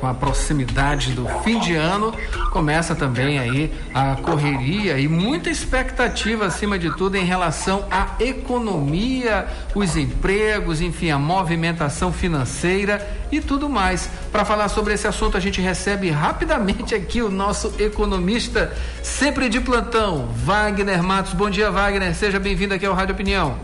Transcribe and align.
com 0.00 0.06
a 0.06 0.14
proximidade 0.14 1.12
do 1.12 1.28
fim 1.44 1.60
de 1.60 1.74
ano, 1.74 2.12
começa 2.50 2.94
também 2.94 3.38
aí 3.38 3.72
a 3.94 4.16
correria 4.16 4.98
e 4.98 5.06
muita 5.06 5.50
expectativa 5.50 6.46
acima 6.46 6.78
de 6.78 6.90
tudo 6.96 7.16
em 7.16 7.24
relação 7.24 7.86
à 7.90 8.16
economia, 8.18 9.46
os 9.74 9.96
empregos, 9.96 10.80
enfim, 10.80 11.10
a 11.10 11.18
movimentação 11.18 12.12
financeira 12.12 13.06
e 13.30 13.40
tudo 13.40 13.68
mais. 13.68 14.08
Para 14.32 14.44
falar 14.44 14.68
sobre 14.68 14.94
esse 14.94 15.06
assunto, 15.06 15.36
a 15.36 15.40
gente 15.40 15.60
recebe 15.60 16.10
rapidamente 16.10 16.94
aqui 16.94 17.20
o 17.20 17.30
nosso 17.30 17.74
economista, 17.78 18.72
sempre 19.02 19.48
de 19.48 19.60
plantão, 19.60 20.28
Wagner 20.44 21.02
Matos. 21.02 21.34
Bom 21.34 21.50
dia, 21.50 21.70
Wagner. 21.70 22.14
Seja 22.14 22.40
bem-vindo 22.40 22.72
aqui 22.72 22.86
ao 22.86 22.94
Rádio 22.94 23.14
Opinião. 23.14 23.58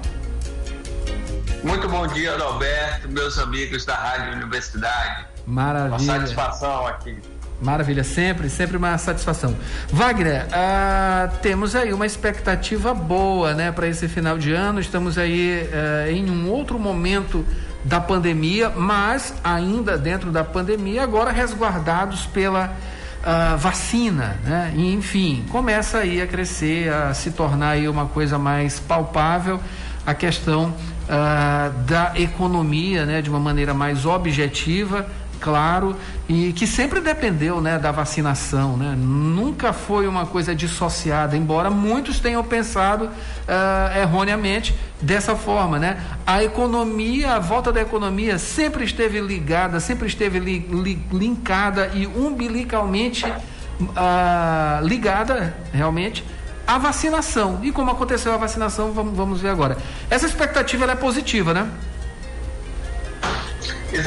Muito 1.64 1.88
bom 1.88 2.06
dia, 2.06 2.32
Alberto, 2.36 3.08
meus 3.08 3.38
amigos 3.38 3.84
da 3.84 3.94
Rádio 3.94 4.34
Universidade. 4.34 5.35
Maravilha. 5.46 5.96
Uma 5.96 6.20
satisfação 6.20 6.86
aqui. 6.86 7.16
Maravilha, 7.60 8.04
sempre, 8.04 8.50
sempre 8.50 8.76
uma 8.76 8.98
satisfação. 8.98 9.56
Wagner, 9.90 10.46
ah, 10.52 11.30
temos 11.40 11.74
aí 11.74 11.92
uma 11.92 12.04
expectativa 12.04 12.92
boa, 12.92 13.54
né, 13.54 13.72
para 13.72 13.86
esse 13.86 14.08
final 14.08 14.36
de 14.36 14.52
ano. 14.52 14.78
Estamos 14.78 15.16
aí 15.16 15.66
ah, 15.72 16.10
em 16.10 16.30
um 16.30 16.50
outro 16.50 16.78
momento 16.78 17.46
da 17.82 17.98
pandemia, 18.00 18.68
mas 18.68 19.32
ainda 19.42 19.96
dentro 19.96 20.30
da 20.30 20.44
pandemia, 20.44 21.02
agora 21.02 21.30
resguardados 21.30 22.26
pela 22.26 22.76
ah, 23.24 23.56
vacina, 23.56 24.36
né? 24.44 24.72
E, 24.76 24.92
enfim, 24.92 25.44
começa 25.50 25.98
aí 25.98 26.20
a 26.20 26.26
crescer, 26.26 26.92
a 26.92 27.14
se 27.14 27.30
tornar 27.30 27.70
aí 27.70 27.88
uma 27.88 28.06
coisa 28.06 28.38
mais 28.38 28.78
palpável 28.78 29.60
a 30.04 30.12
questão 30.14 30.74
ah, 31.08 31.70
da 31.86 32.12
economia, 32.16 33.06
né, 33.06 33.22
de 33.22 33.30
uma 33.30 33.40
maneira 33.40 33.72
mais 33.72 34.04
objetiva 34.04 35.06
claro, 35.40 35.96
e 36.28 36.52
que 36.52 36.66
sempre 36.66 37.00
dependeu 37.00 37.60
né, 37.60 37.78
da 37.78 37.92
vacinação, 37.92 38.76
né? 38.76 38.94
nunca 38.96 39.72
foi 39.72 40.08
uma 40.08 40.26
coisa 40.26 40.54
dissociada, 40.54 41.36
embora 41.36 41.70
muitos 41.70 42.18
tenham 42.18 42.42
pensado 42.42 43.04
uh, 43.06 43.98
erroneamente 44.00 44.74
dessa 45.00 45.36
forma. 45.36 45.78
Né? 45.78 46.00
A 46.26 46.42
economia, 46.42 47.34
a 47.34 47.38
volta 47.38 47.72
da 47.72 47.80
economia 47.80 48.38
sempre 48.38 48.84
esteve 48.84 49.20
ligada, 49.20 49.78
sempre 49.80 50.06
esteve 50.08 50.38
li, 50.38 50.58
li, 50.58 50.98
linkada 51.12 51.90
e 51.94 52.06
umbilicalmente 52.06 53.24
uh, 53.26 54.84
ligada, 54.84 55.54
realmente, 55.72 56.24
à 56.66 56.78
vacinação. 56.78 57.60
E 57.62 57.70
como 57.70 57.90
aconteceu 57.90 58.32
a 58.34 58.36
vacinação, 58.36 58.92
vamos, 58.92 59.16
vamos 59.16 59.40
ver 59.40 59.50
agora. 59.50 59.78
Essa 60.10 60.26
expectativa 60.26 60.84
é 60.90 60.96
positiva, 60.96 61.54
né? 61.54 61.68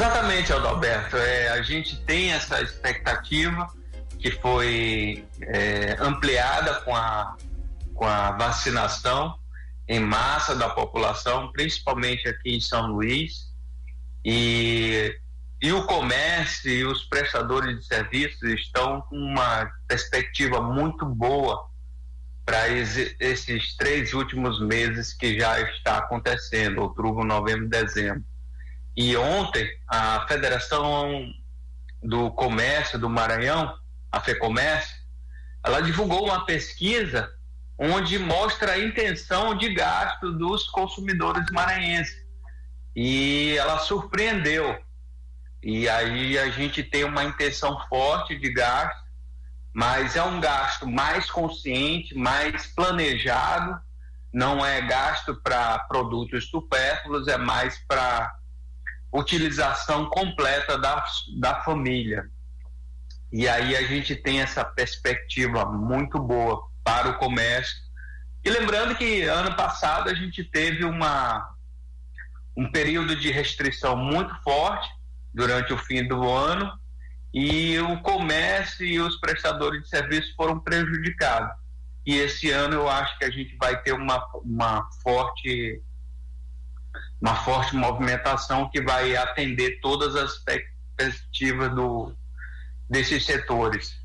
Exatamente, 0.00 0.50
Adalberto. 0.50 1.14
É, 1.18 1.50
a 1.50 1.60
gente 1.60 1.94
tem 2.06 2.32
essa 2.32 2.62
expectativa 2.62 3.70
que 4.18 4.30
foi 4.30 5.28
é, 5.42 5.94
ampliada 6.00 6.80
com 6.80 6.96
a, 6.96 7.36
com 7.94 8.06
a 8.06 8.32
vacinação 8.32 9.38
em 9.86 10.00
massa 10.00 10.56
da 10.56 10.70
população, 10.70 11.52
principalmente 11.52 12.26
aqui 12.26 12.56
em 12.56 12.60
São 12.62 12.86
Luís. 12.86 13.50
E, 14.24 15.14
e 15.60 15.70
o 15.70 15.84
comércio 15.84 16.70
e 16.70 16.82
os 16.82 17.04
prestadores 17.04 17.80
de 17.80 17.84
serviços 17.84 18.42
estão 18.52 19.02
com 19.02 19.16
uma 19.16 19.70
perspectiva 19.86 20.62
muito 20.62 21.04
boa 21.04 21.68
para 22.46 22.70
esses 22.70 23.76
três 23.76 24.14
últimos 24.14 24.66
meses 24.66 25.12
que 25.12 25.38
já 25.38 25.60
está 25.60 25.98
acontecendo, 25.98 26.80
outubro, 26.80 27.22
novembro, 27.22 27.68
dezembro. 27.68 28.29
E 29.02 29.16
ontem 29.16 29.66
a 29.88 30.26
Federação 30.28 31.32
do 32.02 32.30
Comércio 32.32 32.98
do 32.98 33.08
Maranhão, 33.08 33.74
a 34.12 34.20
FEComércio, 34.20 34.94
ela 35.64 35.80
divulgou 35.80 36.26
uma 36.26 36.44
pesquisa 36.44 37.32
onde 37.78 38.18
mostra 38.18 38.72
a 38.72 38.78
intenção 38.78 39.56
de 39.56 39.72
gasto 39.72 40.30
dos 40.32 40.68
consumidores 40.68 41.46
maranhenses. 41.50 42.14
E 42.94 43.56
ela 43.56 43.78
surpreendeu. 43.78 44.78
E 45.62 45.88
aí 45.88 46.38
a 46.38 46.50
gente 46.50 46.82
tem 46.82 47.02
uma 47.02 47.24
intenção 47.24 47.80
forte 47.88 48.38
de 48.38 48.52
gasto, 48.52 49.02
mas 49.72 50.14
é 50.14 50.22
um 50.22 50.38
gasto 50.38 50.86
mais 50.86 51.30
consciente, 51.30 52.14
mais 52.14 52.66
planejado, 52.74 53.80
não 54.30 54.62
é 54.62 54.82
gasto 54.82 55.34
para 55.36 55.78
produtos 55.88 56.50
supérfluos, 56.50 57.28
é 57.28 57.38
mais 57.38 57.78
para 57.88 58.39
utilização 59.12 60.06
completa 60.06 60.78
da, 60.78 61.04
da 61.38 61.62
família. 61.62 62.24
E 63.32 63.48
aí 63.48 63.76
a 63.76 63.82
gente 63.82 64.16
tem 64.16 64.40
essa 64.40 64.64
perspectiva 64.64 65.64
muito 65.64 66.18
boa 66.18 66.62
para 66.82 67.10
o 67.10 67.18
comércio. 67.18 67.76
E 68.44 68.50
lembrando 68.50 68.94
que 68.94 69.22
ano 69.22 69.54
passado 69.54 70.08
a 70.08 70.14
gente 70.14 70.42
teve 70.44 70.84
uma, 70.84 71.54
um 72.56 72.70
período 72.70 73.14
de 73.14 73.30
restrição 73.30 73.96
muito 73.96 74.34
forte 74.42 74.88
durante 75.32 75.72
o 75.72 75.78
fim 75.78 76.06
do 76.06 76.28
ano 76.28 76.72
e 77.32 77.78
o 77.78 78.00
comércio 78.00 78.84
e 78.84 78.98
os 78.98 79.16
prestadores 79.20 79.82
de 79.82 79.88
serviços 79.88 80.32
foram 80.34 80.58
prejudicados. 80.58 81.54
E 82.04 82.16
esse 82.16 82.50
ano 82.50 82.74
eu 82.74 82.88
acho 82.88 83.16
que 83.18 83.24
a 83.24 83.30
gente 83.30 83.56
vai 83.56 83.80
ter 83.82 83.92
uma, 83.92 84.26
uma 84.42 84.88
forte 85.02 85.80
uma 87.20 87.34
forte 87.36 87.76
movimentação 87.76 88.68
que 88.70 88.80
vai 88.82 89.16
atender 89.16 89.78
todas 89.80 90.16
as 90.16 90.38
perspectivas 90.38 91.74
do, 91.74 92.12
desses 92.88 93.24
setores. 93.24 94.00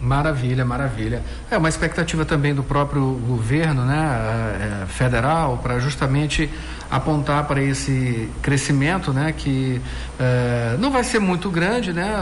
Maravilha, 0.00 0.64
maravilha. 0.64 1.22
É 1.50 1.58
uma 1.58 1.68
expectativa 1.68 2.24
também 2.24 2.54
do 2.54 2.62
próprio 2.62 3.14
governo 3.14 3.84
né, 3.84 4.82
é, 4.84 4.86
federal 4.86 5.58
para 5.58 5.80
justamente 5.80 6.48
apontar 6.88 7.46
para 7.48 7.60
esse 7.60 8.30
crescimento 8.40 9.12
né, 9.12 9.34
que 9.36 9.80
é, 10.18 10.76
não 10.78 10.92
vai 10.92 11.02
ser 11.02 11.18
muito 11.18 11.50
grande, 11.50 11.92
né, 11.92 12.14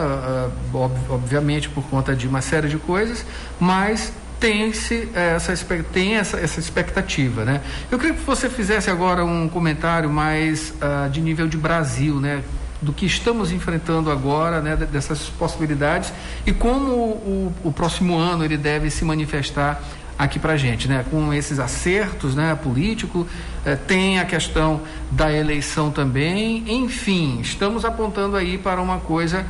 obviamente 1.11 1.69
por 1.69 1.85
conta 1.85 2.17
de 2.17 2.27
uma 2.27 2.41
série 2.41 2.69
de 2.69 2.79
coisas, 2.79 3.27
mas 3.61 4.11
tem-se 4.39 5.09
eh, 5.15 5.35
essa, 5.37 5.55
tem 5.93 6.17
essa, 6.17 6.39
essa 6.39 6.61
expectativa, 6.61 7.45
né? 7.45 7.61
Eu 7.91 7.99
queria 7.99 8.15
que 8.15 8.23
você 8.23 8.49
fizesse 8.49 8.91
agora 8.91 9.25
um 9.25 9.49
comentário 9.49 10.11
mais 10.11 10.71
uh, 10.71 11.09
de 11.11 11.21
nível 11.21 11.49
de 11.49 11.57
Brasil, 11.57 12.21
né? 12.21 12.43
Do 12.81 12.93
que 12.93 13.07
estamos 13.07 13.51
enfrentando 13.51 14.11
agora, 14.11 14.61
né? 14.61 14.77
Dessas 14.77 15.29
possibilidades 15.31 16.13
e 16.45 16.53
como 16.53 16.91
o, 16.93 17.55
o 17.65 17.73
próximo 17.73 18.17
ano 18.17 18.45
ele 18.45 18.57
deve 18.57 18.91
se 18.91 19.05
manifestar 19.05 19.83
aqui 20.19 20.39
para 20.39 20.57
gente, 20.57 20.87
né? 20.89 21.05
Com 21.11 21.33
esses 21.33 21.59
acertos, 21.59 22.35
né? 22.35 22.55
Político, 22.63 23.27
eh, 23.65 23.77
tem 23.77 24.19
a 24.19 24.25
questão 24.25 24.83
da 25.11 25.33
eleição 25.33 25.91
também, 25.91 26.65
enfim, 26.67 27.41
estamos 27.41 27.85
apontando 27.85 28.37
aí 28.37 28.59
para 28.59 28.81
uma 28.81 28.99
coisa 28.99 29.47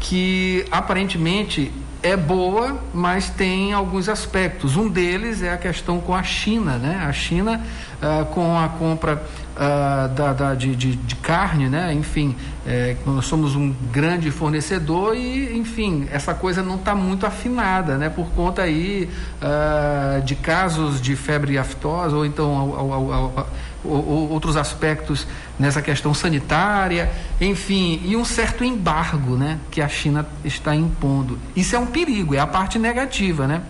que 0.00 0.64
aparentemente 0.70 1.72
é 2.02 2.16
boa, 2.16 2.78
mas 2.94 3.28
tem 3.28 3.72
alguns 3.72 4.08
aspectos. 4.08 4.76
Um 4.76 4.88
deles 4.88 5.42
é 5.42 5.52
a 5.52 5.56
questão 5.56 6.00
com 6.00 6.14
a 6.14 6.22
China, 6.22 6.78
né? 6.78 7.04
A 7.08 7.12
China 7.12 7.60
uh, 8.00 8.24
com 8.26 8.56
a 8.56 8.68
compra 8.68 9.20
uh, 9.56 10.14
da, 10.14 10.32
da 10.32 10.54
de, 10.54 10.76
de, 10.76 10.94
de, 10.94 11.16
carne, 11.16 11.68
né? 11.68 11.92
Enfim, 11.92 12.36
é, 12.66 12.96
nós 13.04 13.26
somos 13.26 13.56
um 13.56 13.74
grande 13.92 14.30
fornecedor 14.30 15.16
e, 15.16 15.56
enfim, 15.58 16.06
essa 16.12 16.34
coisa 16.34 16.62
não 16.62 16.76
está 16.76 16.94
muito 16.94 17.26
afinada, 17.26 17.98
né? 17.98 18.08
Por 18.08 18.28
conta 18.30 18.62
aí 18.62 19.08
uh, 19.42 20.22
de 20.22 20.36
casos 20.36 21.00
de 21.00 21.16
febre 21.16 21.58
aftosa 21.58 22.16
ou 22.16 22.24
então 22.24 22.56
ao, 22.56 22.92
ao, 22.92 23.12
ao, 23.12 23.48
outros 23.84 24.56
aspectos 24.56 25.26
nessa 25.58 25.80
questão 25.80 26.12
sanitária, 26.12 27.10
enfim, 27.40 28.00
e 28.04 28.16
um 28.16 28.24
certo 28.24 28.64
embargo, 28.64 29.36
né, 29.36 29.60
que 29.70 29.80
a 29.80 29.88
China 29.88 30.26
está 30.44 30.74
impondo. 30.74 31.38
Isso 31.54 31.76
é 31.76 31.78
um 31.78 31.86
perigo, 31.86 32.34
é 32.34 32.38
a 32.38 32.46
parte 32.46 32.78
negativa, 32.78 33.46
né? 33.46 33.62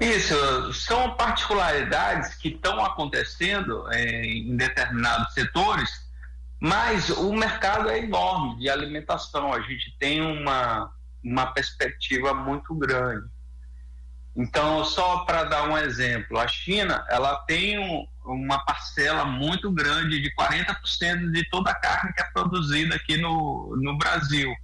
Isso, 0.00 0.72
são 0.72 1.14
particularidades 1.14 2.34
que 2.34 2.48
estão 2.48 2.84
acontecendo 2.84 3.84
é, 3.92 4.24
em 4.24 4.56
determinados 4.56 5.32
setores, 5.32 5.90
mas 6.60 7.08
o 7.10 7.32
mercado 7.32 7.88
é 7.88 7.98
enorme 7.98 8.58
de 8.58 8.68
alimentação. 8.68 9.52
A 9.52 9.60
gente 9.60 9.96
tem 10.00 10.20
uma, 10.20 10.90
uma 11.22 11.46
perspectiva 11.46 12.34
muito 12.34 12.74
grande. 12.74 13.28
Então, 14.34 14.84
só 14.84 15.24
para 15.24 15.44
dar 15.44 15.68
um 15.68 15.76
exemplo, 15.76 16.38
a 16.38 16.48
China 16.48 17.04
ela 17.10 17.36
tem 17.46 17.78
um, 17.78 18.06
uma 18.24 18.64
parcela 18.64 19.26
muito 19.26 19.70
grande 19.70 20.20
de 20.22 20.34
40% 20.34 21.30
de 21.30 21.48
toda 21.50 21.70
a 21.70 21.74
carne 21.74 22.12
que 22.14 22.22
é 22.22 22.30
produzida 22.32 22.94
aqui 22.94 23.18
no, 23.18 23.76
no 23.76 23.96
Brasil. 23.98 24.54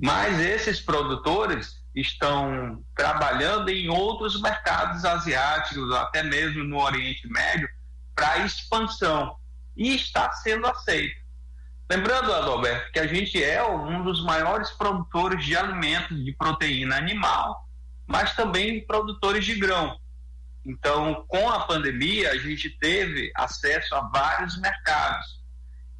Mas 0.00 0.40
esses 0.40 0.80
produtores 0.80 1.80
estão 1.94 2.82
trabalhando 2.96 3.68
em 3.68 3.88
outros 3.88 4.40
mercados 4.40 5.04
asiáticos, 5.04 5.94
até 5.94 6.24
mesmo 6.24 6.64
no 6.64 6.80
Oriente 6.80 7.28
Médio, 7.28 7.68
para 8.14 8.38
expansão. 8.38 9.36
E 9.76 9.94
está 9.94 10.32
sendo 10.32 10.66
aceito. 10.66 11.22
Lembrando, 11.88 12.32
Adalberto, 12.32 12.90
que 12.90 12.98
a 12.98 13.06
gente 13.06 13.42
é 13.42 13.62
um 13.64 14.02
dos 14.02 14.24
maiores 14.24 14.70
produtores 14.70 15.44
de 15.44 15.56
alimentos 15.56 16.24
de 16.24 16.32
proteína 16.32 16.96
animal, 16.96 17.68
mas 18.12 18.36
também 18.36 18.84
produtores 18.84 19.42
de 19.42 19.54
grão. 19.54 19.98
Então, 20.66 21.24
com 21.26 21.48
a 21.48 21.60
pandemia, 21.60 22.30
a 22.30 22.36
gente 22.36 22.68
teve 22.68 23.32
acesso 23.34 23.94
a 23.94 24.02
vários 24.02 24.60
mercados 24.60 25.40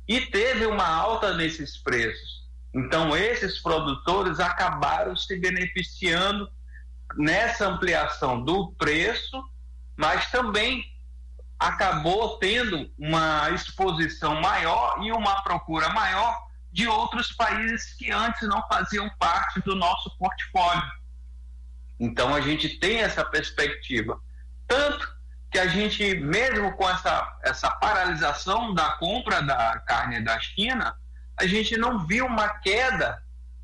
e 0.06 0.20
teve 0.20 0.66
uma 0.66 0.86
alta 0.86 1.32
nesses 1.32 1.82
preços. 1.82 2.42
Então, 2.74 3.16
esses 3.16 3.62
produtores 3.62 4.40
acabaram 4.40 5.16
se 5.16 5.40
beneficiando 5.40 6.46
nessa 7.16 7.66
ampliação 7.66 8.44
do 8.44 8.72
preço, 8.72 9.42
mas 9.96 10.30
também 10.30 10.84
acabou 11.58 12.38
tendo 12.38 12.90
uma 12.98 13.48
exposição 13.52 14.38
maior 14.38 15.02
e 15.02 15.10
uma 15.12 15.40
procura 15.42 15.88
maior 15.88 16.36
de 16.70 16.86
outros 16.86 17.32
países 17.32 17.94
que 17.94 18.10
antes 18.10 18.46
não 18.46 18.62
faziam 18.68 19.08
parte 19.18 19.60
do 19.62 19.74
nosso 19.74 20.14
portfólio. 20.18 21.01
Então, 22.02 22.34
a 22.34 22.40
gente 22.40 22.68
tem 22.80 22.98
essa 22.98 23.24
perspectiva. 23.24 24.20
Tanto 24.66 25.08
que 25.52 25.56
a 25.56 25.68
gente, 25.68 26.16
mesmo 26.16 26.72
com 26.72 26.90
essa, 26.90 27.38
essa 27.44 27.70
paralisação 27.70 28.74
da 28.74 28.90
compra 28.94 29.40
da 29.40 29.78
carne 29.86 30.20
da 30.20 30.40
China, 30.40 30.96
a 31.38 31.46
gente 31.46 31.76
não 31.76 32.04
viu 32.04 32.26
uma 32.26 32.48
queda 32.58 33.22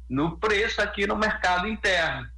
no 0.08 0.38
preço 0.38 0.80
aqui 0.80 1.04
no 1.04 1.16
mercado 1.16 1.66
interno. 1.66 2.28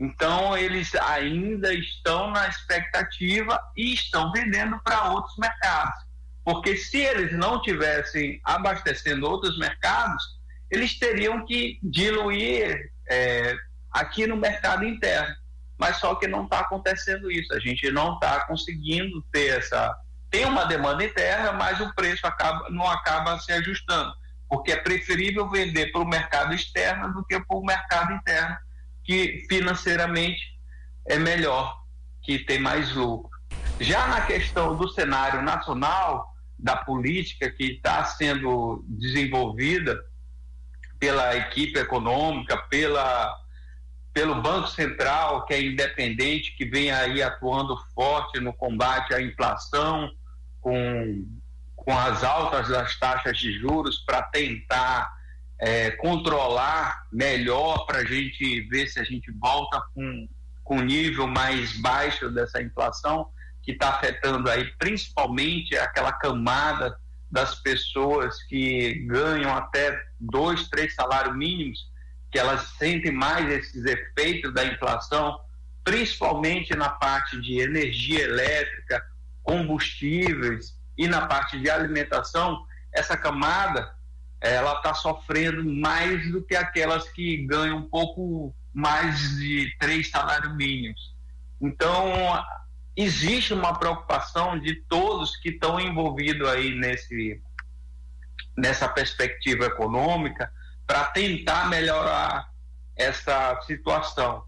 Então, 0.00 0.56
eles 0.56 0.94
ainda 0.94 1.74
estão 1.74 2.30
na 2.30 2.48
expectativa 2.48 3.60
e 3.76 3.92
estão 3.92 4.32
vendendo 4.32 4.80
para 4.82 5.10
outros 5.10 5.36
mercados. 5.36 5.94
Porque 6.42 6.74
se 6.74 6.96
eles 6.96 7.36
não 7.36 7.60
tivessem 7.60 8.40
abastecendo 8.42 9.28
outros 9.28 9.58
mercados, 9.58 10.24
eles 10.70 10.98
teriam 10.98 11.44
que 11.44 11.78
diluir 11.82 12.90
é, 13.10 13.54
aqui 13.94 14.26
no 14.26 14.36
mercado 14.36 14.84
interno 14.84 15.34
mas 15.78 15.96
só 15.98 16.14
que 16.14 16.26
não 16.26 16.44
está 16.44 16.60
acontecendo 16.60 17.30
isso. 17.30 17.52
A 17.52 17.58
gente 17.58 17.90
não 17.90 18.14
está 18.14 18.44
conseguindo 18.46 19.22
ter 19.32 19.58
essa. 19.58 19.96
Tem 20.30 20.44
uma 20.44 20.64
demanda 20.64 21.04
interna, 21.04 21.52
mas 21.52 21.80
o 21.80 21.92
preço 21.94 22.26
acaba, 22.26 22.68
não 22.70 22.88
acaba 22.88 23.38
se 23.38 23.52
ajustando, 23.52 24.12
porque 24.48 24.72
é 24.72 24.76
preferível 24.76 25.48
vender 25.48 25.92
para 25.92 26.00
o 26.00 26.08
mercado 26.08 26.54
externo 26.54 27.12
do 27.12 27.24
que 27.24 27.38
para 27.38 27.56
o 27.56 27.64
mercado 27.64 28.12
interno, 28.12 28.56
que 29.04 29.44
financeiramente 29.48 30.42
é 31.06 31.18
melhor, 31.18 31.76
que 32.22 32.38
tem 32.38 32.58
mais 32.58 32.92
lucro. 32.92 33.30
Já 33.80 34.08
na 34.08 34.22
questão 34.22 34.76
do 34.76 34.88
cenário 34.88 35.42
nacional, 35.42 36.32
da 36.58 36.76
política 36.76 37.50
que 37.50 37.72
está 37.72 38.04
sendo 38.04 38.84
desenvolvida 38.88 40.00
pela 40.98 41.36
equipe 41.36 41.78
econômica, 41.78 42.56
pela 42.68 43.36
pelo 44.14 44.40
Banco 44.40 44.68
Central, 44.68 45.44
que 45.44 45.52
é 45.52 45.60
independente, 45.60 46.56
que 46.56 46.64
vem 46.64 46.92
aí 46.92 47.20
atuando 47.20 47.76
forte 47.92 48.38
no 48.38 48.52
combate 48.52 49.12
à 49.12 49.20
inflação, 49.20 50.08
com, 50.60 51.26
com 51.74 51.98
as 51.98 52.22
altas 52.22 52.68
das 52.68 52.96
taxas 52.96 53.36
de 53.36 53.58
juros, 53.58 53.98
para 54.06 54.22
tentar 54.22 55.12
é, 55.58 55.90
controlar 55.90 57.06
melhor, 57.12 57.84
para 57.86 57.98
a 57.98 58.04
gente 58.04 58.60
ver 58.68 58.86
se 58.86 59.00
a 59.00 59.04
gente 59.04 59.32
volta 59.32 59.82
com, 59.92 60.28
com 60.62 60.80
nível 60.80 61.26
mais 61.26 61.76
baixo 61.80 62.30
dessa 62.30 62.62
inflação, 62.62 63.28
que 63.64 63.72
está 63.72 63.90
afetando 63.90 64.48
aí 64.48 64.64
principalmente 64.78 65.76
aquela 65.76 66.12
camada 66.12 66.96
das 67.28 67.56
pessoas 67.56 68.40
que 68.44 68.94
ganham 69.06 69.52
até 69.52 70.00
dois, 70.20 70.68
três 70.68 70.94
salários 70.94 71.36
mínimos 71.36 71.92
que 72.34 72.38
elas 72.40 72.62
sentem 72.70 73.12
mais 73.12 73.48
esses 73.48 73.84
efeitos 73.84 74.52
da 74.52 74.64
inflação, 74.64 75.38
principalmente 75.84 76.74
na 76.74 76.88
parte 76.88 77.40
de 77.40 77.60
energia 77.60 78.24
elétrica, 78.24 79.00
combustíveis 79.40 80.76
e 80.98 81.06
na 81.06 81.28
parte 81.28 81.60
de 81.60 81.70
alimentação, 81.70 82.66
essa 82.92 83.16
camada 83.16 83.94
ela 84.40 84.74
está 84.78 84.92
sofrendo 84.94 85.64
mais 85.64 86.28
do 86.32 86.42
que 86.42 86.56
aquelas 86.56 87.08
que 87.10 87.46
ganham 87.46 87.76
um 87.78 87.88
pouco 87.88 88.52
mais 88.72 89.36
de 89.36 89.72
três 89.78 90.10
salários 90.10 90.56
mínimos. 90.56 91.14
Então, 91.60 92.12
existe 92.96 93.54
uma 93.54 93.78
preocupação 93.78 94.58
de 94.58 94.74
todos 94.88 95.36
que 95.36 95.50
estão 95.50 95.78
envolvidos 95.78 96.48
aí 96.48 96.74
nesse, 96.74 97.40
nessa 98.58 98.88
perspectiva 98.88 99.66
econômica, 99.66 100.50
para 100.86 101.04
tentar 101.06 101.68
melhorar 101.68 102.48
essa 102.96 103.60
situação. 103.62 104.44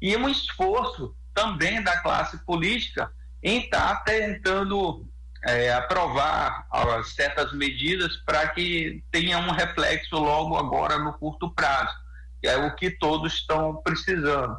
E 0.00 0.16
um 0.16 0.28
esforço 0.28 1.14
também 1.34 1.82
da 1.82 1.98
classe 1.98 2.38
política 2.44 3.10
em 3.42 3.64
estar 3.64 3.96
tá 3.96 4.02
tentando 4.02 5.06
é, 5.44 5.72
aprovar 5.72 6.66
certas 7.04 7.52
medidas 7.52 8.16
para 8.26 8.48
que 8.48 9.02
tenha 9.10 9.38
um 9.38 9.50
reflexo 9.50 10.16
logo 10.16 10.56
agora 10.56 10.98
no 10.98 11.12
curto 11.14 11.50
prazo, 11.54 11.94
que 12.40 12.48
é 12.48 12.56
o 12.56 12.74
que 12.74 12.90
todos 12.90 13.34
estão 13.34 13.80
precisando. 13.82 14.56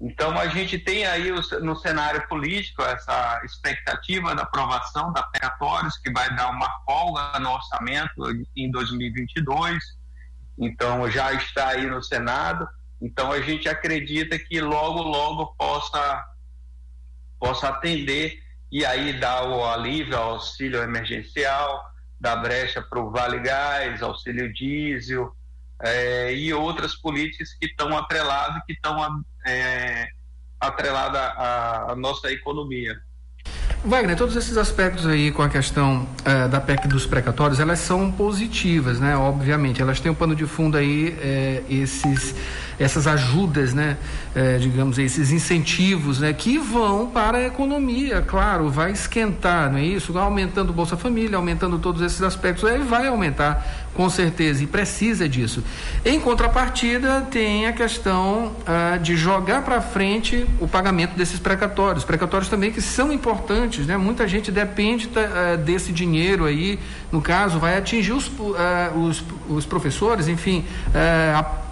Então 0.00 0.38
a 0.38 0.48
gente 0.48 0.78
tem 0.78 1.06
aí 1.06 1.30
no 1.62 1.76
cenário 1.76 2.26
político 2.28 2.82
essa 2.82 3.40
expectativa 3.44 4.34
da 4.34 4.42
aprovação 4.42 5.12
da 5.12 5.22
Pegatórios, 5.22 5.96
que 5.98 6.10
vai 6.10 6.34
dar 6.34 6.50
uma 6.50 6.68
folga 6.84 7.38
no 7.38 7.50
orçamento 7.50 8.12
em 8.56 8.70
2022 8.70 10.03
então 10.58 11.10
já 11.10 11.32
está 11.32 11.68
aí 11.68 11.86
no 11.86 12.02
Senado. 12.02 12.68
Então 13.00 13.32
a 13.32 13.40
gente 13.40 13.68
acredita 13.68 14.38
que 14.38 14.60
logo, 14.60 15.02
logo 15.02 15.54
possa, 15.56 16.24
possa 17.38 17.68
atender 17.68 18.38
e 18.70 18.84
aí 18.84 19.18
dar 19.18 19.48
o 19.48 19.64
alívio, 19.64 20.16
auxílio 20.16 20.82
emergencial, 20.82 21.84
dar 22.20 22.36
brecha 22.36 22.82
para 22.82 23.00
o 23.00 23.10
Vale 23.10 23.40
Gás, 23.40 24.02
auxílio 24.02 24.52
diesel 24.52 25.34
é, 25.82 26.32
e 26.32 26.52
outras 26.54 26.94
políticas 26.94 27.52
que 27.54 27.66
estão 27.66 27.96
atreladas, 27.96 28.62
que 28.66 28.72
estão 28.72 29.24
é, 29.46 30.08
atreladas 30.58 31.20
à, 31.20 31.92
à 31.92 31.96
nossa 31.96 32.32
economia. 32.32 32.98
Wagner, 33.86 34.16
todos 34.16 34.34
esses 34.34 34.56
aspectos 34.56 35.06
aí 35.06 35.30
com 35.30 35.42
a 35.42 35.48
questão 35.50 36.08
uh, 36.20 36.48
da 36.48 36.58
PEC 36.58 36.88
dos 36.88 37.04
precatórios, 37.04 37.60
elas 37.60 37.80
são 37.80 38.10
positivas, 38.10 38.98
né? 38.98 39.14
Obviamente, 39.14 39.82
elas 39.82 40.00
têm 40.00 40.10
um 40.10 40.14
pano 40.14 40.34
de 40.34 40.46
fundo 40.46 40.78
aí 40.78 41.10
uh, 41.10 41.64
esses, 41.68 42.34
essas 42.78 43.06
ajudas, 43.06 43.74
né? 43.74 43.96
Uh, 44.34 44.58
digamos, 44.58 44.98
esses 44.98 45.30
incentivos, 45.30 46.20
né? 46.20 46.32
Que 46.32 46.58
vão 46.58 47.08
para 47.08 47.38
a 47.38 47.46
economia, 47.46 48.22
claro, 48.22 48.68
vai 48.68 48.92
esquentar, 48.92 49.70
não 49.70 49.78
é 49.78 49.84
isso? 49.84 50.16
Aumentando 50.18 50.70
o 50.70 50.72
Bolsa 50.72 50.96
Família, 50.96 51.36
aumentando 51.36 51.78
todos 51.78 52.02
esses 52.02 52.22
aspectos, 52.22 52.64
aí 52.64 52.78
vai 52.78 53.06
aumentar 53.06 53.84
com 53.94 54.10
certeza, 54.10 54.62
e 54.62 54.66
precisa 54.66 55.28
disso. 55.28 55.62
Em 56.04 56.20
contrapartida, 56.20 57.26
tem 57.30 57.66
a 57.66 57.72
questão 57.72 58.52
ah, 58.66 58.98
de 59.00 59.16
jogar 59.16 59.62
para 59.62 59.80
frente 59.80 60.44
o 60.60 60.66
pagamento 60.66 61.16
desses 61.16 61.38
precatórios. 61.38 62.04
Precatórios 62.04 62.48
também 62.48 62.72
que 62.72 62.82
são 62.82 63.12
importantes, 63.12 63.86
né? 63.86 63.96
Muita 63.96 64.26
gente 64.26 64.50
depende 64.50 65.08
ah, 65.16 65.56
desse 65.56 65.92
dinheiro 65.92 66.44
aí, 66.44 66.78
no 67.12 67.22
caso, 67.22 67.58
vai 67.58 67.78
atingir 67.78 68.12
os, 68.12 68.30
ah, 68.58 68.90
os, 68.96 69.22
os, 69.48 69.64
professores, 69.64 70.26
enfim, 70.26 70.64
ah, 70.92 71.44
é, 71.60 71.63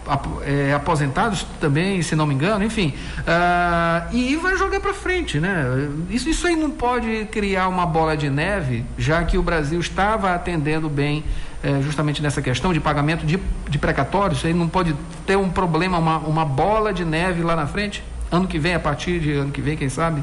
aposentados 0.75 1.47
também, 1.61 2.03
se 2.03 2.17
não 2.17 2.27
me 2.27 2.35
engano, 2.35 2.65
enfim, 2.65 2.95
uh, 3.21 4.15
e 4.15 4.37
vai 4.37 4.57
jogar 4.57 4.81
para 4.81 4.93
frente, 4.93 5.39
né? 5.39 5.65
Isso, 6.11 6.29
isso 6.29 6.47
aí 6.47 6.57
não 6.57 6.71
pode 6.71 7.27
criar 7.27 7.69
uma 7.69 7.87
bola 7.87 8.17
de 8.17 8.29
neve, 8.29 8.85
já 8.99 9.25
que 9.25 9.39
o 9.39 9.43
Brasil 9.43 9.79
estava 9.79 10.35
atendendo 10.35 10.89
bem 10.89 11.25
é, 11.63 11.81
justamente 11.81 12.21
nessa 12.21 12.43
questão 12.43 12.73
de 12.73 12.81
pagamento 12.81 13.25
de, 13.25 13.39
de 13.69 13.79
precatórios, 13.79 14.39
isso 14.39 14.47
aí 14.49 14.55
não 14.55 14.69
pode 14.69 14.95
ter 15.25 15.37
um 15.37 15.49
problema, 15.49 15.99
uma, 15.99 16.19
uma 16.19 16.45
bola 16.45 16.93
de 16.93 17.05
neve 17.05 17.43
lá 17.43 17.55
na 17.55 17.67
frente, 17.67 18.03
ano 18.31 18.49
que 18.49 18.59
vem, 18.59 18.75
a 18.75 18.81
partir 18.81 19.21
de 19.21 19.33
ano 19.33 19.53
que 19.53 19.63
vem, 19.63 19.77
quem 19.77 19.89
sabe? 19.89 20.23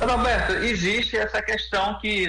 Roberto, 0.00 0.52
existe 0.64 1.16
essa 1.16 1.42
questão 1.42 1.98
que, 2.00 2.28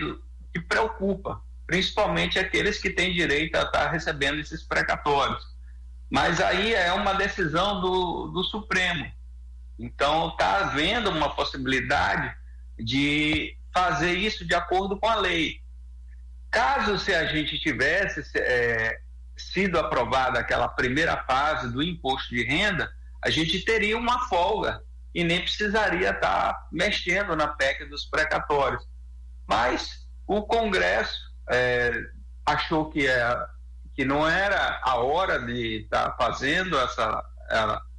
que 0.54 0.60
preocupa 0.60 1.40
principalmente 1.70 2.40
aqueles 2.40 2.80
que 2.80 2.90
têm 2.90 3.14
direito 3.14 3.56
a 3.56 3.62
estar 3.62 3.92
recebendo 3.92 4.40
esses 4.40 4.64
precatórios. 4.64 5.46
Mas 6.10 6.42
aí 6.42 6.74
é 6.74 6.92
uma 6.94 7.14
decisão 7.14 7.80
do, 7.80 8.30
do 8.30 8.44
Supremo. 8.44 9.06
Então 9.78 10.30
está 10.30 10.62
havendo 10.62 11.12
uma 11.12 11.36
possibilidade 11.36 12.36
de 12.80 13.56
fazer 13.72 14.14
isso 14.14 14.44
de 14.48 14.56
acordo 14.56 15.00
com 15.00 15.08
a 15.08 15.14
lei. 15.14 15.62
Caso 16.50 16.98
se 16.98 17.14
a 17.14 17.28
gente 17.28 17.60
tivesse 17.60 18.24
é, 18.36 19.00
sido 19.38 19.78
aprovada 19.78 20.40
aquela 20.40 20.68
primeira 20.68 21.18
fase 21.18 21.72
do 21.72 21.84
imposto 21.84 22.34
de 22.34 22.44
renda, 22.44 22.92
a 23.24 23.30
gente 23.30 23.64
teria 23.64 23.96
uma 23.96 24.28
folga 24.28 24.82
e 25.14 25.24
nem 25.24 25.40
precisaria 25.40 26.10
estar 26.10 26.68
mexendo 26.72 27.36
na 27.36 27.48
PEC 27.48 27.86
dos 27.86 28.06
precatórios. 28.06 28.84
Mas 29.48 30.08
o 30.26 30.42
Congresso 30.42 31.29
é, 31.50 31.92
achou 32.46 32.90
que, 32.90 33.08
é, 33.08 33.46
que 33.96 34.06
não 34.06 34.28
era 34.28 34.80
a 34.84 34.98
hora 34.98 35.40
de 35.40 35.84
estar 35.84 36.12
tá 36.12 36.16
fazendo 36.18 36.78
essa 36.80 37.24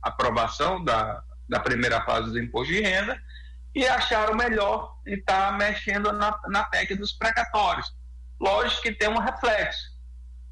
aprovação 0.02 0.83
da, 0.83 1.23
da 1.49 1.61
primeira 1.61 2.00
fase 2.02 2.30
do 2.30 2.38
imposto 2.38 2.73
de 2.73 2.80
renda 2.80 3.21
e 3.75 3.87
acharam 3.87 4.35
melhor 4.35 4.97
estar 5.07 5.50
tá 5.50 5.52
mexendo 5.52 6.12
na, 6.12 6.38
na 6.49 6.64
PEC 6.64 6.95
dos 6.95 7.12
precatórios. 7.12 7.92
Lógico 8.40 8.83
que 8.83 8.92
tem 8.92 9.09
um 9.09 9.19
reflexo, 9.19 9.83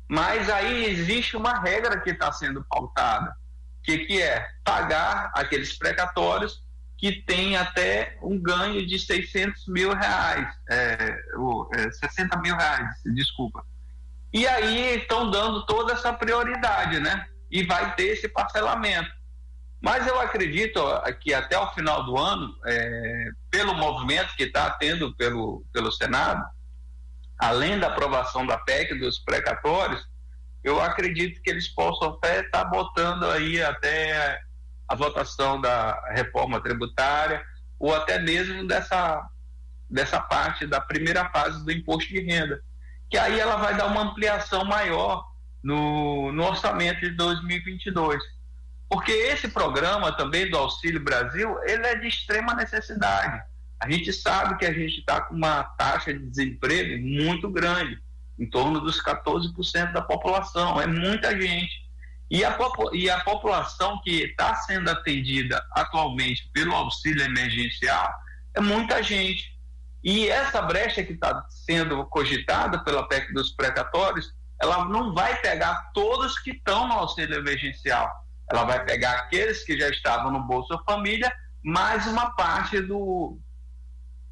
mas 0.09 0.51
aí 0.51 0.87
existe 0.87 1.37
uma 1.37 1.61
regra 1.61 2.01
que 2.01 2.11
está 2.11 2.31
sendo 2.33 2.65
pautada, 2.69 3.35
que, 3.83 3.99
que 3.99 4.21
é 4.21 4.47
pagar 4.65 5.31
aqueles 5.35 5.77
precatórios 5.77 6.63
que 6.99 7.23
têm 7.23 7.57
até 7.57 8.19
um 8.21 8.37
ganho 8.37 8.85
de 8.85 8.99
600 8.99 9.69
mil 9.69 9.95
reais, 9.95 10.49
é, 10.69 11.17
é, 11.77 11.91
60 11.93 12.37
mil 12.41 12.57
reais, 12.57 12.89
desculpa. 13.15 13.65
E 14.33 14.47
aí 14.47 14.97
estão 14.97 15.31
dando 15.31 15.65
toda 15.65 15.93
essa 15.93 16.13
prioridade, 16.13 16.99
né? 16.99 17.27
E 17.51 17.63
vai 17.63 17.95
ter 17.95 18.09
esse 18.09 18.29
parcelamento. 18.29 19.09
Mas 19.81 20.09
eu 20.09 20.21
acredito 20.21 20.83
que 21.21 21.33
até 21.33 21.57
o 21.57 21.73
final 21.73 22.05
do 22.05 22.19
ano, 22.19 22.53
é, 22.67 23.31
pelo 23.49 23.75
movimento 23.75 24.35
que 24.35 24.43
está 24.43 24.69
tendo 24.71 25.15
pelo, 25.15 25.65
pelo 25.73 25.93
Senado, 25.93 26.45
além 27.39 27.79
da 27.79 27.87
aprovação 27.87 28.45
da 28.45 28.59
PEC 28.59 28.97
dos 28.97 29.21
precatórios, 29.21 30.05
eu 30.65 30.83
acredito 30.83 31.41
que 31.41 31.49
eles 31.49 31.69
possam 31.69 32.09
até 32.15 32.41
estar 32.41 32.65
tá 32.65 32.69
botando 32.69 33.25
aí 33.31 33.63
até 33.63 34.41
a 34.89 34.95
votação 34.95 35.61
da 35.61 36.01
reforma 36.11 36.61
tributária 36.61 37.45
ou 37.79 37.95
até 37.95 38.19
mesmo 38.19 38.67
dessa, 38.67 39.25
dessa 39.89 40.21
parte 40.21 40.67
da 40.67 40.81
primeira 40.81 41.29
fase 41.31 41.65
do 41.65 41.71
imposto 41.71 42.09
de 42.09 42.21
renda, 42.21 42.61
que 43.11 43.19
aí 43.19 43.39
ela 43.39 43.57
vai 43.57 43.77
dar 43.77 43.87
uma 43.87 44.03
ampliação 44.03 44.65
maior 44.65 45.25
no, 45.63 46.33
no 46.33 46.45
orçamento 46.45 47.01
de 47.01 47.11
2022. 47.11 48.23
Porque 48.89 49.13
esse 49.13 49.49
programa 49.49 50.17
também 50.17 50.51
do 50.51 50.57
Auxílio 50.57 51.03
Brasil, 51.03 51.59
ele 51.65 51.87
é 51.87 51.95
de 51.97 52.09
extrema 52.09 52.55
necessidade. 52.55 53.43
A 53.79 53.89
gente 53.89 54.13
sabe 54.13 54.57
que 54.57 54.67
a 54.67 54.73
gente 54.73 55.01
está 55.01 55.21
com 55.21 55.35
uma 55.35 55.63
taxa 55.63 56.13
de 56.13 56.27
desemprego 56.27 57.01
muito 57.07 57.51
grande, 57.51 57.99
em 58.39 58.49
torno 58.49 58.81
dos 58.81 59.03
14% 59.03 59.93
da 59.93 60.01
população, 60.01 60.81
é 60.81 60.87
muita 60.87 61.39
gente. 61.39 61.88
E 62.31 62.45
a, 62.45 62.57
e 62.93 63.09
a 63.09 63.21
população 63.21 64.01
que 64.03 64.25
está 64.25 64.55
sendo 64.55 64.91
atendida 64.91 65.65
atualmente 65.73 66.49
pelo 66.53 66.75
auxílio 66.75 67.25
emergencial 67.25 68.13
é 68.55 68.61
muita 68.61 69.03
gente. 69.03 69.57
E 70.05 70.29
essa 70.29 70.63
brecha 70.63 71.03
que 71.03 71.13
está 71.13 71.45
sendo 71.49 72.05
cogitada 72.07 72.83
pela 72.85 73.09
PEC 73.09 73.33
dos 73.33 73.53
precatórios, 73.53 74.33
ela 74.61 74.85
não 74.85 75.15
vai 75.15 75.41
pegar 75.41 75.91
todos 75.95 76.39
que 76.39 76.51
estão 76.51 76.87
no 76.87 76.95
auxílio 76.95 77.39
emergencial. 77.39 78.11
Ela 78.51 78.65
vai 78.65 78.85
pegar 78.85 79.13
aqueles 79.13 79.65
que 79.65 79.79
já 79.79 79.89
estavam 79.89 80.31
no 80.31 80.43
Bolsa 80.43 80.79
Família, 80.87 81.33
mais 81.63 82.07
uma 82.07 82.31
parte 82.35 82.81
do, 82.81 83.39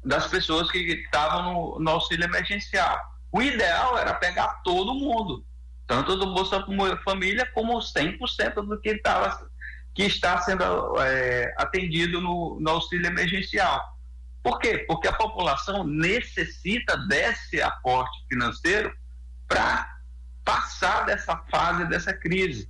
das 0.03 0.27
pessoas 0.27 0.71
que 0.71 0.77
estavam 0.77 1.53
no, 1.53 1.79
no 1.79 1.91
auxílio 1.91 2.25
emergencial. 2.25 2.99
O 3.31 3.41
ideal 3.41 3.97
era 3.97 4.13
pegar 4.13 4.61
todo 4.63 4.95
mundo, 4.95 5.45
tanto 5.87 6.17
do 6.17 6.33
Bolsa 6.33 6.63
Família 7.03 7.49
como 7.53 7.79
100% 7.79 8.53
do 8.55 8.79
que, 8.79 8.95
tava, 8.97 9.49
que 9.95 10.03
está 10.03 10.39
sendo 10.41 10.63
é, 11.01 11.53
atendido 11.57 12.19
no, 12.19 12.59
no 12.59 12.69
auxílio 12.71 13.07
emergencial. 13.07 13.81
Por 14.43 14.59
quê? 14.59 14.85
Porque 14.87 15.07
a 15.07 15.13
população 15.13 15.85
necessita 15.85 16.97
desse 17.07 17.61
aporte 17.61 18.17
financeiro 18.29 18.93
para 19.47 19.89
passar 20.43 21.05
dessa 21.05 21.35
fase, 21.49 21.85
dessa 21.85 22.13
crise. 22.13 22.69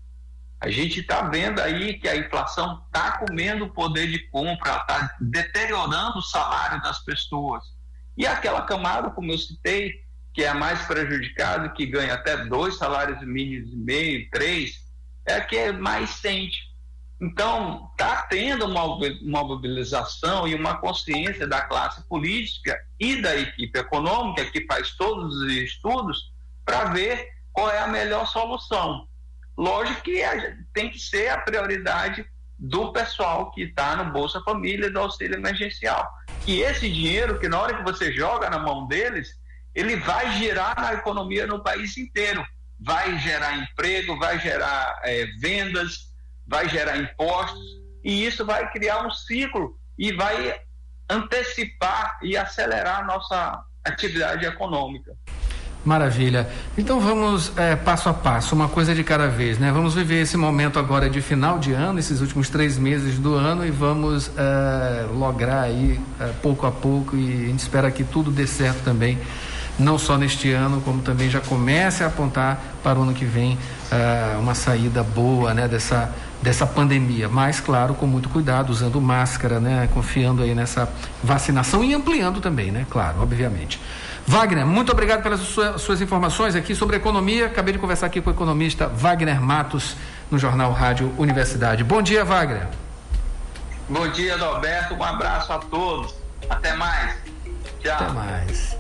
A 0.59 0.69
gente 0.69 1.01
está 1.01 1.21
vendo 1.23 1.59
aí 1.61 1.99
que 1.99 2.07
a 2.07 2.15
inflação 2.15 2.83
está 2.87 3.19
comendo 3.19 3.65
o 3.65 3.73
poder 3.73 4.07
de 4.07 4.27
compra, 4.29 4.77
está 4.77 5.15
deteriorando 5.21 6.17
o 6.17 6.23
salário 6.23 6.81
das 6.81 6.99
pessoas. 7.03 7.63
E 8.15 8.25
aquela 8.25 8.63
camada, 8.63 9.11
como 9.11 9.31
eu 9.31 9.37
citei, 9.37 10.06
que 10.37 10.43
é 10.43 10.49
a 10.49 10.53
mais 10.53 10.85
prejudicada, 10.85 11.67
que 11.69 11.87
ganha 11.87 12.13
até 12.13 12.37
dois 12.45 12.77
salários 12.77 13.19
mínimos 13.25 13.73
e 13.73 13.75
meio, 13.75 14.29
três, 14.29 14.85
é 15.25 15.33
a 15.33 15.41
que 15.41 15.57
é 15.57 15.71
mais 15.71 16.11
sente. 16.11 16.59
Então, 17.19 17.89
está 17.89 18.21
tendo 18.29 18.67
uma, 18.67 18.83
uma 18.83 19.43
mobilização 19.43 20.47
e 20.47 20.53
uma 20.53 20.77
consciência 20.77 21.47
da 21.47 21.61
classe 21.61 22.07
política 22.07 22.79
e 22.99 23.19
da 23.19 23.35
equipe 23.35 23.79
econômica, 23.79 24.45
que 24.45 24.63
faz 24.67 24.91
todos 24.91 25.37
os 25.37 25.51
estudos, 25.51 26.31
para 26.63 26.83
ver 26.91 27.29
qual 27.51 27.71
é 27.71 27.79
a 27.79 27.87
melhor 27.87 28.27
solução. 28.27 29.07
Lógico 29.57 30.03
que 30.03 30.21
tem 30.71 30.91
que 30.91 30.99
ser 30.99 31.29
a 31.29 31.39
prioridade 31.39 32.23
do 32.59 32.93
pessoal 32.93 33.49
que 33.49 33.63
está 33.63 33.95
no 33.95 34.13
Bolsa 34.13 34.39
Família 34.41 34.91
do 34.91 34.99
auxílio 34.99 35.33
emergencial. 35.33 36.07
E 36.45 36.61
esse 36.61 36.87
dinheiro, 36.87 37.39
que 37.39 37.49
na 37.49 37.59
hora 37.59 37.75
que 37.75 37.83
você 37.83 38.13
joga 38.13 38.51
na 38.51 38.59
mão 38.59 38.85
deles, 38.85 39.35
ele 39.77 39.95
vai 39.95 40.39
gerar 40.39 40.75
na 40.75 40.93
economia 40.93 41.45
no 41.45 41.61
país 41.61 41.95
inteiro. 41.99 42.43
Vai 42.79 43.19
gerar 43.19 43.57
emprego, 43.57 44.17
vai 44.17 44.39
gerar 44.39 44.99
é, 45.03 45.27
vendas, 45.39 46.07
vai 46.47 46.67
gerar 46.67 46.97
impostos, 46.97 47.59
e 48.03 48.25
isso 48.25 48.43
vai 48.43 48.71
criar 48.71 49.05
um 49.05 49.11
ciclo 49.11 49.75
e 49.97 50.11
vai 50.13 50.59
antecipar 51.07 52.17
e 52.23 52.35
acelerar 52.35 53.01
a 53.01 53.03
nossa 53.03 53.61
atividade 53.85 54.45
econômica. 54.45 55.15
Maravilha. 55.85 56.49
Então 56.77 56.99
vamos 56.99 57.55
é, 57.55 57.75
passo 57.75 58.09
a 58.09 58.13
passo, 58.13 58.55
uma 58.55 58.67
coisa 58.67 58.93
de 58.93 59.03
cada 59.03 59.27
vez, 59.27 59.57
né? 59.57 59.71
Vamos 59.71 59.93
viver 59.93 60.21
esse 60.21 60.35
momento 60.35 60.79
agora 60.79 61.09
de 61.09 61.21
final 61.21 61.59
de 61.59 61.71
ano, 61.71 61.97
esses 61.99 62.19
últimos 62.19 62.49
três 62.49 62.77
meses 62.77 63.19
do 63.19 63.35
ano 63.35 63.65
e 63.65 63.71
vamos 63.71 64.29
é, 64.35 65.05
lograr 65.13 65.61
aí 65.61 65.99
é, 66.19 66.33
pouco 66.41 66.65
a 66.65 66.71
pouco 66.71 67.15
e 67.15 67.45
a 67.45 67.47
gente 67.47 67.59
espera 67.59 67.89
que 67.89 68.03
tudo 68.03 68.31
dê 68.31 68.45
certo 68.45 68.83
também, 68.83 69.17
não 69.77 69.97
só 69.97 70.17
neste 70.17 70.51
ano, 70.51 70.81
como 70.81 71.01
também 71.01 71.29
já 71.29 71.39
comece 71.39 72.03
a 72.03 72.07
apontar 72.07 72.59
para 72.83 72.99
o 72.99 73.03
ano 73.03 73.13
que 73.13 73.25
vem 73.25 73.57
é, 73.91 74.37
uma 74.37 74.55
saída 74.55 75.03
boa, 75.03 75.53
né? 75.53 75.67
Dessa 75.67 76.13
dessa 76.41 76.67
pandemia, 76.67 77.27
mas 77.27 77.59
claro, 77.59 77.95
com 77.95 78.05
muito 78.05 78.29
cuidado, 78.29 78.69
usando 78.69 79.01
máscara, 79.01 79.59
né? 79.59 79.89
Confiando 79.93 80.43
aí 80.43 80.53
nessa 80.53 80.87
vacinação 81.23 81.83
e 81.83 81.93
ampliando 81.93 82.39
também, 82.39 82.71
né? 82.71 82.85
Claro, 82.89 83.21
obviamente. 83.21 83.81
Wagner, 84.25 84.65
muito 84.65 84.91
obrigado 84.91 85.23
pelas 85.23 85.39
suas, 85.39 85.81
suas 85.81 86.01
informações 86.01 86.55
aqui 86.55 86.75
sobre 86.75 86.97
economia. 86.97 87.45
Acabei 87.45 87.73
de 87.73 87.79
conversar 87.79 88.07
aqui 88.07 88.21
com 88.21 88.29
o 88.29 88.33
economista 88.33 88.87
Wagner 88.87 89.41
Matos 89.41 89.95
no 90.29 90.37
Jornal 90.37 90.71
Rádio 90.73 91.13
Universidade. 91.17 91.83
Bom 91.83 92.01
dia, 92.01 92.25
Wagner. 92.25 92.67
Bom 93.87 94.07
dia, 94.09 94.37
Roberto. 94.37 94.95
Um 94.95 95.03
abraço 95.03 95.53
a 95.53 95.59
todos. 95.59 96.13
Até 96.49 96.73
mais. 96.75 97.15
Tchau. 97.81 97.93
Até 97.93 98.11
mais. 98.11 98.76